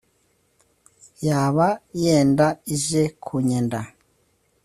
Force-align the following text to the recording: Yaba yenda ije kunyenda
Yaba 1.27 1.67
yenda 2.01 2.47
ije 2.75 3.01
kunyenda 3.23 3.79